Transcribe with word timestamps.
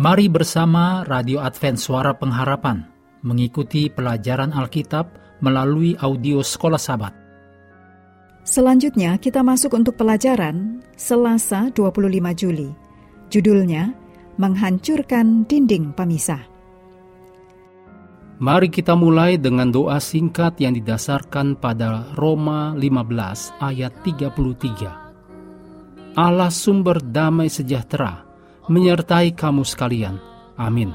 Mari 0.00 0.26
bersama 0.32 1.06
Radio 1.06 1.38
Advent 1.38 1.78
Suara 1.78 2.10
Pengharapan 2.10 2.82
mengikuti 3.22 3.86
pelajaran 3.86 4.50
Alkitab 4.50 5.38
melalui 5.38 5.94
audio 6.02 6.42
Sekolah 6.42 6.82
Sabat. 6.82 7.14
Selanjutnya 8.42 9.22
kita 9.22 9.46
masuk 9.46 9.78
untuk 9.78 9.94
pelajaran 9.94 10.82
Selasa 10.98 11.70
25 11.70 12.10
Juli. 12.34 12.74
Judulnya 13.30 13.94
Menghancurkan 14.34 15.46
Dinding 15.46 15.94
Pemisah. 15.94 16.49
Mari 18.40 18.72
kita 18.72 18.96
mulai 18.96 19.36
dengan 19.36 19.68
doa 19.68 20.00
singkat 20.00 20.56
yang 20.64 20.72
didasarkan 20.72 21.60
pada 21.60 22.08
Roma 22.16 22.72
15 22.72 23.52
ayat 23.60 23.92
33. 24.00 26.16
Allah 26.16 26.48
sumber 26.48 27.04
damai 27.04 27.52
sejahtera 27.52 28.24
menyertai 28.64 29.36
kamu 29.36 29.60
sekalian. 29.60 30.16
Amin. 30.56 30.88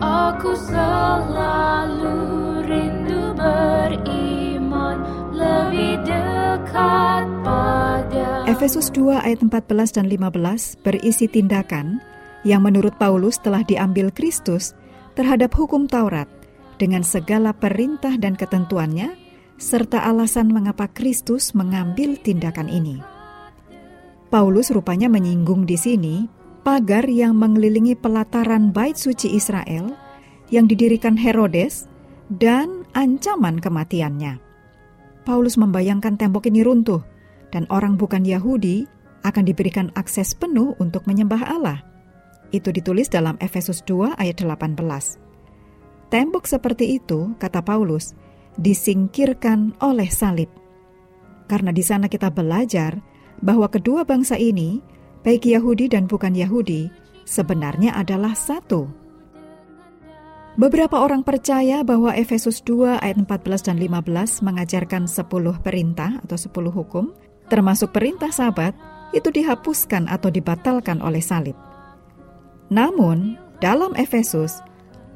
Aku 0.00 0.56
selalu 0.56 2.16
rindu 2.64 3.36
beriman 3.36 4.96
lebih 5.36 6.00
dekat 6.08 7.28
pada 7.44 8.48
Efesus 8.48 8.88
2 8.96 9.12
ayat 9.12 9.44
14 9.44 10.00
dan 10.00 10.08
15 10.08 10.80
berisi 10.80 11.28
tindakan 11.28 12.00
yang 12.42 12.62
menurut 12.66 12.94
Paulus 12.98 13.38
telah 13.38 13.62
diambil 13.62 14.10
Kristus 14.10 14.74
terhadap 15.14 15.54
hukum 15.54 15.86
Taurat 15.86 16.26
dengan 16.80 17.06
segala 17.06 17.54
perintah 17.54 18.18
dan 18.18 18.34
ketentuannya, 18.34 19.14
serta 19.60 20.02
alasan 20.02 20.50
mengapa 20.50 20.90
Kristus 20.90 21.54
mengambil 21.54 22.18
tindakan 22.18 22.66
ini. 22.66 22.98
Paulus 24.32 24.72
rupanya 24.72 25.06
menyinggung 25.06 25.68
di 25.68 25.78
sini 25.78 26.26
pagar 26.66 27.06
yang 27.06 27.38
mengelilingi 27.38 27.94
pelataran 27.94 28.74
bait 28.74 28.98
suci 28.98 29.30
Israel 29.36 29.94
yang 30.48 30.66
didirikan 30.66 31.14
Herodes 31.14 31.86
dan 32.32 32.82
ancaman 32.96 33.60
kematiannya. 33.60 34.40
Paulus 35.22 35.54
membayangkan 35.54 36.18
tembok 36.18 36.50
ini 36.50 36.66
runtuh 36.66 37.04
dan 37.54 37.68
orang 37.70 37.94
bukan 37.94 38.26
Yahudi 38.26 38.88
akan 39.22 39.44
diberikan 39.46 39.94
akses 39.94 40.34
penuh 40.34 40.74
untuk 40.82 41.06
menyembah 41.06 41.46
Allah. 41.46 41.91
Itu 42.52 42.68
ditulis 42.70 43.08
dalam 43.08 43.40
Efesus 43.40 43.80
2 43.88 44.20
ayat 44.20 44.44
18. 44.44 44.76
Tembok 46.12 46.44
seperti 46.44 47.00
itu, 47.00 47.32
kata 47.40 47.64
Paulus, 47.64 48.12
disingkirkan 48.60 49.72
oleh 49.80 50.12
salib. 50.12 50.52
Karena 51.48 51.72
di 51.72 51.80
sana 51.80 52.12
kita 52.12 52.28
belajar 52.28 53.00
bahwa 53.40 53.72
kedua 53.72 54.04
bangsa 54.04 54.36
ini, 54.36 54.84
baik 55.24 55.48
Yahudi 55.48 55.88
dan 55.88 56.04
bukan 56.04 56.36
Yahudi, 56.36 56.92
sebenarnya 57.24 57.96
adalah 57.96 58.36
satu. 58.36 58.92
Beberapa 60.52 61.00
orang 61.00 61.24
percaya 61.24 61.80
bahwa 61.80 62.12
Efesus 62.12 62.60
2 62.60 63.00
ayat 63.00 63.16
14 63.16 63.72
dan 63.72 63.80
15 63.80 64.44
mengajarkan 64.44 65.08
10 65.08 65.64
perintah 65.64 66.20
atau 66.20 66.36
10 66.36 66.68
hukum, 66.68 67.08
termasuk 67.48 67.96
perintah 67.96 68.28
sabat, 68.28 68.76
itu 69.16 69.32
dihapuskan 69.32 70.12
atau 70.12 70.28
dibatalkan 70.28 71.00
oleh 71.00 71.24
salib. 71.24 71.56
Namun, 72.72 73.36
dalam 73.60 73.92
Efesus, 74.00 74.64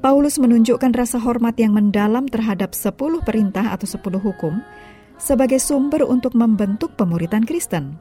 Paulus 0.05 0.37
menunjukkan 0.37 0.93
rasa 0.93 1.17
hormat 1.17 1.56
yang 1.56 1.72
mendalam 1.72 2.28
terhadap 2.28 2.77
sepuluh 2.77 3.25
perintah 3.25 3.72
atau 3.72 3.89
sepuluh 3.89 4.21
hukum 4.21 4.61
sebagai 5.17 5.56
sumber 5.56 6.05
untuk 6.05 6.37
membentuk 6.37 6.93
pemuritan 7.00 7.49
Kristen. 7.49 7.97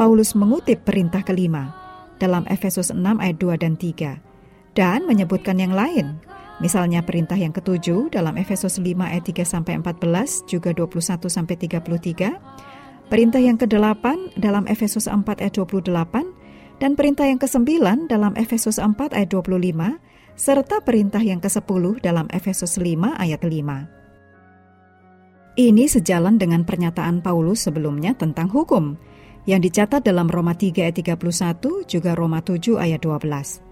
Paulus 0.00 0.32
mengutip 0.32 0.88
perintah 0.88 1.20
kelima 1.20 1.76
dalam 2.16 2.48
Efesus 2.48 2.88
6 2.88 3.00
ayat 3.20 3.36
2 3.36 3.60
dan 3.60 3.76
3 3.76 4.24
dan 4.72 5.04
menyebutkan 5.04 5.60
yang 5.60 5.76
lain. 5.76 6.16
Misalnya 6.56 7.04
perintah 7.04 7.36
yang 7.36 7.52
ketujuh 7.52 8.08
dalam 8.08 8.40
Efesus 8.40 8.80
5 8.80 8.88
ayat 9.04 9.24
3 9.28 9.44
sampai 9.44 9.76
14 9.84 10.48
juga 10.48 10.72
21 10.72 11.28
sampai 11.28 11.56
33. 11.60 13.12
Perintah 13.12 13.40
yang 13.40 13.60
kedelapan 13.60 14.32
dalam 14.40 14.64
Efesus 14.64 15.04
4 15.08 15.20
ayat 15.44 15.52
28 15.52 16.35
dan 16.76 16.92
perintah 16.96 17.24
yang 17.24 17.40
ke-9 17.40 18.08
dalam 18.08 18.36
Efesus 18.36 18.76
4 18.76 19.16
ayat 19.16 19.28
25, 19.32 19.96
serta 20.36 20.84
perintah 20.84 21.24
yang 21.24 21.40
ke-10 21.40 22.04
dalam 22.04 22.28
Efesus 22.28 22.76
5 22.76 23.16
ayat 23.16 23.40
5. 23.40 25.56
Ini 25.56 25.88
sejalan 25.88 26.36
dengan 26.36 26.68
pernyataan 26.68 27.24
Paulus 27.24 27.64
sebelumnya 27.64 28.12
tentang 28.12 28.52
hukum, 28.52 29.00
yang 29.48 29.64
dicatat 29.64 30.04
dalam 30.04 30.28
Roma 30.28 30.52
3 30.52 30.84
ayat 30.84 31.00
31, 31.00 31.88
juga 31.88 32.12
Roma 32.12 32.44
7 32.44 32.76
ayat 32.76 33.00
12. 33.00 33.64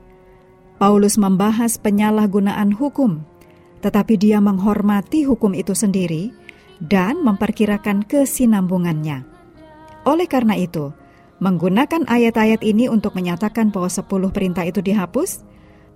Paulus 0.80 1.20
membahas 1.20 1.76
penyalahgunaan 1.76 2.72
hukum, 2.72 3.20
tetapi 3.84 4.16
dia 4.16 4.40
menghormati 4.40 5.28
hukum 5.28 5.52
itu 5.52 5.76
sendiri 5.76 6.32
dan 6.80 7.20
memperkirakan 7.20 8.08
kesinambungannya. 8.08 9.28
Oleh 10.08 10.24
karena 10.24 10.56
itu, 10.56 10.88
menggunakan 11.42 12.06
ayat-ayat 12.06 12.62
ini 12.62 12.86
untuk 12.86 13.14
menyatakan 13.18 13.74
bahwa 13.74 13.90
sepuluh 13.90 14.30
perintah 14.30 14.62
itu 14.62 14.78
dihapus, 14.84 15.42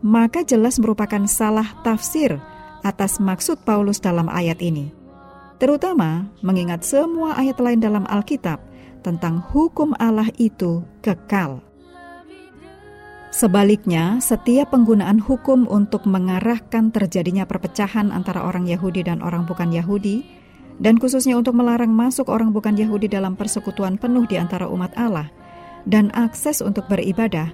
maka 0.02 0.42
jelas 0.46 0.78
merupakan 0.78 1.22
salah 1.26 1.66
tafsir 1.82 2.38
atas 2.86 3.18
maksud 3.18 3.62
Paulus 3.66 3.98
dalam 3.98 4.30
ayat 4.30 4.62
ini. 4.62 4.94
Terutama 5.58 6.30
mengingat 6.38 6.86
semua 6.86 7.34
ayat 7.34 7.58
lain 7.58 7.82
dalam 7.82 8.06
Alkitab 8.06 8.62
tentang 9.02 9.42
hukum 9.42 9.94
Allah 9.98 10.30
itu 10.38 10.86
kekal. 11.02 11.62
Sebaliknya, 13.28 14.24
setiap 14.24 14.72
penggunaan 14.72 15.20
hukum 15.20 15.68
untuk 15.68 16.08
mengarahkan 16.08 16.88
terjadinya 16.88 17.44
perpecahan 17.44 18.08
antara 18.08 18.40
orang 18.40 18.64
Yahudi 18.64 19.04
dan 19.04 19.20
orang 19.20 19.44
bukan 19.44 19.68
Yahudi 19.68 20.24
dan 20.78 20.96
khususnya 20.98 21.34
untuk 21.34 21.58
melarang 21.58 21.90
masuk 21.90 22.30
orang 22.30 22.54
bukan 22.54 22.78
Yahudi 22.78 23.10
dalam 23.10 23.34
persekutuan 23.34 23.98
penuh 23.98 24.24
di 24.30 24.38
antara 24.38 24.70
umat 24.70 24.94
Allah 24.94 25.26
dan 25.86 26.10
akses 26.14 26.62
untuk 26.62 26.86
beribadah, 26.86 27.50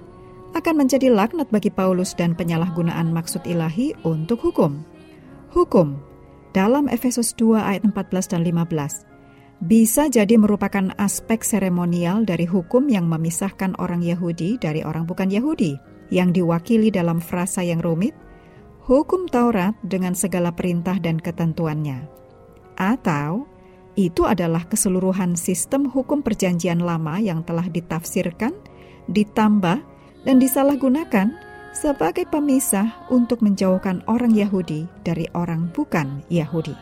akan 0.55 0.85
menjadi 0.85 1.11
laknat 1.11 1.51
bagi 1.51 1.67
Paulus 1.67 2.15
dan 2.15 2.31
penyalahgunaan 2.37 3.11
maksud 3.11 3.43
ilahi 3.43 3.91
untuk 4.07 4.39
hukum. 4.39 4.85
Hukum 5.51 5.99
dalam 6.55 6.87
Efesus 6.87 7.35
2 7.35 7.59
ayat 7.59 7.83
14 7.83 8.31
dan 8.31 8.41
15 8.47 9.15
bisa 9.63 10.11
jadi 10.11 10.35
merupakan 10.35 10.91
aspek 10.99 11.43
seremonial 11.43 12.27
dari 12.27 12.43
hukum 12.43 12.91
yang 12.91 13.07
memisahkan 13.07 13.75
orang 13.79 14.03
Yahudi 14.03 14.59
dari 14.59 14.83
orang 14.83 15.07
bukan 15.07 15.31
Yahudi, 15.31 15.79
yang 16.11 16.35
diwakili 16.35 16.91
dalam 16.91 17.23
frasa 17.23 17.63
yang 17.63 17.79
rumit, 17.79 18.11
hukum 18.83 19.31
Taurat 19.31 19.73
dengan 19.79 20.11
segala 20.11 20.51
perintah 20.51 20.99
dan 20.99 21.23
ketentuannya 21.23 22.24
atau 22.75 23.47
itu 23.95 24.27
adalah 24.27 24.67
keseluruhan 24.67 25.39
sistem 25.39 25.87
hukum 25.87 26.19
Perjanjian 26.19 26.83
Lama 26.83 27.15
yang 27.23 27.47
telah 27.47 27.63
ditafsirkan, 27.71 28.51
ditambah, 29.07 29.79
dan 30.27 30.35
disalahgunakan 30.35 31.31
sebagai 31.71 32.27
pemisah 32.27 33.07
untuk 33.07 33.39
menjauhkan 33.39 34.03
orang 34.11 34.35
Yahudi 34.35 34.87
dari 35.07 35.27
orang 35.31 35.71
bukan 35.71 36.23
Yahudi. 36.27 36.75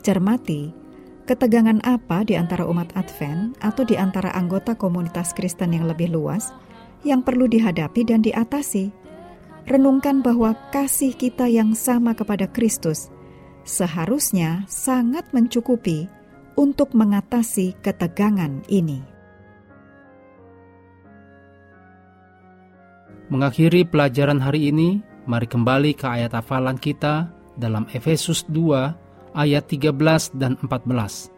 Cermati, 0.00 0.72
ketegangan 1.28 1.84
apa 1.84 2.24
di 2.24 2.40
antara 2.40 2.64
umat 2.64 2.88
Advent 2.96 3.60
atau 3.60 3.84
di 3.84 4.00
antara 4.00 4.32
anggota 4.32 4.72
komunitas 4.72 5.36
Kristen 5.36 5.76
yang 5.76 5.84
lebih 5.84 6.08
luas 6.08 6.48
yang 7.04 7.20
perlu 7.20 7.44
dihadapi 7.44 8.08
dan 8.08 8.24
diatasi. 8.24 8.92
Renungkan 9.68 10.24
bahwa 10.24 10.56
kasih 10.72 11.12
kita 11.12 11.44
yang 11.44 11.76
sama 11.76 12.16
kepada 12.16 12.48
Kristus– 12.48 13.12
seharusnya 13.70 14.66
sangat 14.66 15.30
mencukupi 15.30 16.10
untuk 16.58 16.90
mengatasi 16.98 17.78
ketegangan 17.78 18.66
ini. 18.66 18.98
Mengakhiri 23.30 23.86
pelajaran 23.86 24.42
hari 24.42 24.74
ini, 24.74 24.98
mari 25.30 25.46
kembali 25.46 25.94
ke 25.94 26.02
ayat 26.02 26.34
hafalan 26.34 26.74
kita 26.74 27.30
dalam 27.54 27.86
Efesus 27.94 28.42
2 28.50 29.38
ayat 29.38 29.70
13 29.70 30.34
dan 30.34 30.58
14. 30.58 31.30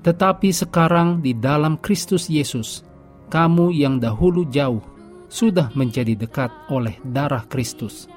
Tetapi 0.00 0.48
sekarang 0.48 1.20
di 1.20 1.36
dalam 1.36 1.76
Kristus 1.76 2.32
Yesus, 2.32 2.80
kamu 3.28 3.76
yang 3.76 4.00
dahulu 4.00 4.48
jauh 4.48 4.80
sudah 5.28 5.68
menjadi 5.76 6.16
dekat 6.16 6.48
oleh 6.72 6.96
darah 7.04 7.44
Kristus 7.44 8.08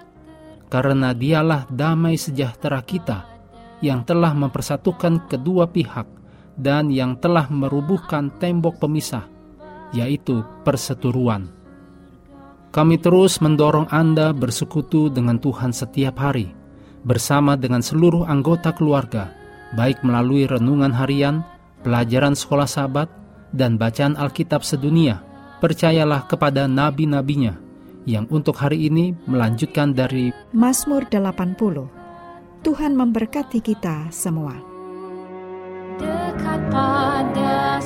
karena 0.72 1.12
dialah 1.12 1.68
damai 1.68 2.16
sejahtera 2.16 2.80
kita 2.80 3.28
yang 3.84 4.08
telah 4.08 4.32
mempersatukan 4.32 5.28
kedua 5.28 5.68
pihak 5.68 6.08
dan 6.56 6.88
yang 6.88 7.20
telah 7.20 7.52
merubuhkan 7.52 8.32
tembok 8.40 8.80
pemisah, 8.80 9.28
yaitu 9.92 10.48
perseturuan. 10.64 11.52
Kami 12.72 12.96
terus 13.04 13.44
mendorong 13.44 13.92
Anda 13.92 14.32
bersekutu 14.32 15.12
dengan 15.12 15.44
Tuhan 15.44 15.76
setiap 15.76 16.24
hari, 16.24 16.56
bersama 17.04 17.60
dengan 17.60 17.84
seluruh 17.84 18.24
anggota 18.24 18.72
keluarga, 18.72 19.36
baik 19.76 20.08
melalui 20.08 20.48
renungan 20.48 20.96
harian, 20.96 21.44
pelajaran 21.84 22.32
sekolah 22.32 22.70
sahabat, 22.70 23.12
dan 23.52 23.76
bacaan 23.76 24.16
Alkitab 24.16 24.64
sedunia, 24.64 25.20
percayalah 25.60 26.24
kepada 26.32 26.64
nabi-nabinya 26.72 27.71
yang 28.10 28.26
untuk 28.34 28.58
hari 28.58 28.90
ini 28.90 29.14
melanjutkan 29.30 29.94
dari 29.94 30.34
Mazmur 30.54 31.06
80. 31.06 32.66
Tuhan 32.66 32.94
memberkati 32.94 33.60
kita 33.62 34.10
semua. 34.14 34.54
Dekat 35.98 36.62
pada 36.70 37.82